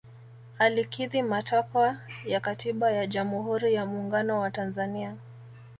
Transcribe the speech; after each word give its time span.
alikidhi 0.59 1.23
matakwa 1.23 1.97
ya 2.25 2.39
katiba 2.39 2.91
ya 2.91 3.07
jamuhuri 3.07 3.73
ya 3.73 3.85
muungano 3.85 4.39
wa 4.39 4.51
tanzania 4.51 5.15